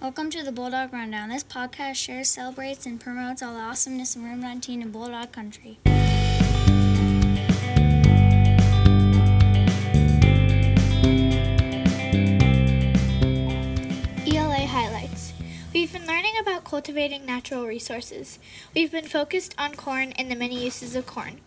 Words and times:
Welcome 0.00 0.30
to 0.30 0.44
the 0.44 0.52
Bulldog 0.52 0.92
Rundown. 0.92 1.30
This 1.30 1.42
podcast 1.42 1.96
shares, 1.96 2.28
celebrates, 2.28 2.86
and 2.86 3.00
promotes 3.00 3.42
all 3.42 3.54
the 3.54 3.60
awesomeness 3.60 4.14
of 4.14 4.22
Room 4.22 4.40
19 4.40 4.80
in 4.80 4.92
Bulldog 4.92 5.32
Country. 5.32 5.80
ELA 14.24 14.66
highlights. 14.68 15.32
We've 15.74 15.92
been 15.92 16.06
learning 16.06 16.34
about 16.40 16.62
cultivating 16.62 17.26
natural 17.26 17.66
resources. 17.66 18.38
We've 18.76 18.92
been 18.92 19.08
focused 19.08 19.56
on 19.58 19.74
corn 19.74 20.12
and 20.12 20.30
the 20.30 20.36
many 20.36 20.64
uses 20.64 20.94
of 20.94 21.06
corn. 21.06 21.40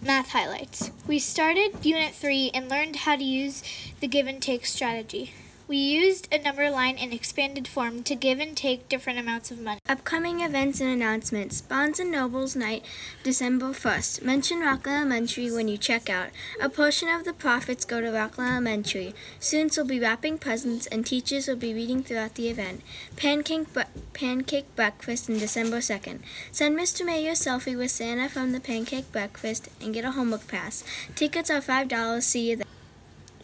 Math 0.00 0.30
highlights. 0.30 0.90
We 1.06 1.18
started 1.18 1.84
Unit 1.84 2.14
3 2.14 2.50
and 2.54 2.70
learned 2.70 2.96
how 2.96 3.16
to 3.16 3.22
use 3.22 3.62
the 4.00 4.08
give 4.08 4.26
and 4.26 4.40
take 4.40 4.64
strategy. 4.64 5.34
We 5.68 5.76
used 5.76 6.32
a 6.32 6.38
number 6.38 6.70
line 6.70 6.96
in 6.96 7.12
expanded 7.12 7.68
form 7.68 8.02
to 8.04 8.14
give 8.14 8.40
and 8.40 8.56
take 8.56 8.88
different 8.88 9.18
amounts 9.18 9.50
of 9.50 9.60
money. 9.60 9.80
Upcoming 9.86 10.40
events 10.40 10.80
and 10.80 10.88
announcements. 10.88 11.60
Barnes 11.60 12.00
& 12.00 12.04
Noble's 12.04 12.56
Night, 12.56 12.86
December 13.22 13.66
1st. 13.66 14.22
Mention 14.22 14.60
Rockland 14.60 15.00
Elementary 15.00 15.52
when 15.52 15.68
you 15.68 15.76
check 15.76 16.08
out. 16.08 16.30
A 16.58 16.70
portion 16.70 17.10
of 17.10 17.26
the 17.26 17.34
profits 17.34 17.84
go 17.84 18.00
to 18.00 18.10
Rockland 18.10 18.50
Elementary. 18.50 19.14
Students 19.38 19.76
will 19.76 19.84
be 19.84 20.00
wrapping 20.00 20.38
presents 20.38 20.86
and 20.86 21.04
teachers 21.04 21.46
will 21.46 21.56
be 21.56 21.74
reading 21.74 22.02
throughout 22.02 22.36
the 22.36 22.48
event. 22.48 22.80
Pancake, 23.16 23.70
bre- 23.74 23.82
pancake 24.14 24.74
breakfast 24.74 25.28
on 25.28 25.36
December 25.36 25.80
2nd. 25.80 26.20
Send 26.50 26.78
Mr. 26.78 27.04
Mayor 27.04 27.32
a 27.32 27.34
selfie 27.34 27.76
with 27.76 27.90
Santa 27.90 28.30
from 28.30 28.52
the 28.52 28.60
pancake 28.60 29.12
breakfast 29.12 29.68
and 29.82 29.92
get 29.92 30.06
a 30.06 30.12
homework 30.12 30.48
pass. 30.48 30.82
Tickets 31.14 31.50
are 31.50 31.60
$5. 31.60 32.22
See 32.22 32.48
you 32.48 32.56
there. 32.56 32.64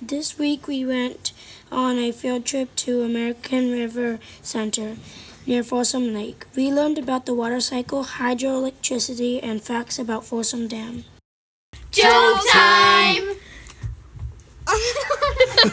This 0.06 0.38
week 0.38 0.66
we 0.68 0.84
went 0.84 1.32
on 1.72 1.96
a 1.96 2.12
field 2.12 2.44
trip 2.44 2.76
to 2.76 3.04
American 3.04 3.72
River 3.72 4.18
Center 4.42 4.96
near 5.46 5.62
Folsom 5.62 6.12
Lake. 6.12 6.44
We 6.54 6.70
learned 6.70 6.98
about 6.98 7.24
the 7.24 7.32
water 7.32 7.58
cycle, 7.58 8.05
hydroelectricity, 8.05 9.41
and 9.42 9.62
facts 9.62 9.98
about 9.98 10.27
Folsom 10.27 10.69
Dam. 10.69 11.05
Joke 11.91 12.42
time! 12.52 13.22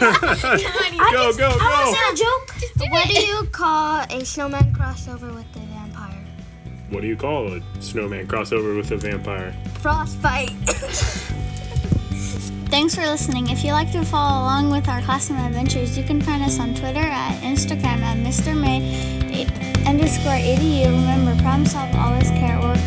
Go, 1.11 1.33
go, 1.33 1.51
go! 1.59 1.93
a 1.93 2.15
joke? 2.15 2.55
What 2.89 3.09
do 3.09 3.21
you 3.21 3.43
call 3.51 3.99
a 4.09 4.23
snowman 4.23 4.73
crossover 4.73 5.35
with 5.35 5.53
a 5.57 5.59
vampire? 5.59 6.25
What 6.89 7.01
do 7.01 7.07
you 7.07 7.17
call 7.17 7.51
a 7.51 7.61
snowman 7.81 8.27
crossover 8.27 8.77
with 8.77 8.91
a 8.91 8.97
vampire? 8.97 9.53
Frostbite. 9.81 10.51
Thanks 12.71 12.95
for 12.95 13.01
listening. 13.01 13.49
If 13.49 13.63
you'd 13.63 13.73
like 13.73 13.91
to 13.91 14.03
follow 14.05 14.43
along 14.43 14.69
with 14.71 14.87
our 14.87 15.01
classroom 15.01 15.39
adventures, 15.39 15.97
you 15.97 16.03
can 16.03 16.21
find 16.21 16.41
us 16.43 16.59
on 16.59 16.73
Twitter 16.73 16.99
at 16.99 17.41
Instagram 17.41 18.01
at 18.01 18.17
Mr. 18.17 18.55
May 18.55 19.21
underscore 19.85 20.39
edu. 20.39 20.85
Remember, 20.85 21.35
problem 21.41 21.65
solve, 21.65 21.93
always 21.95 22.29
care, 22.31 22.59
work 22.59 22.77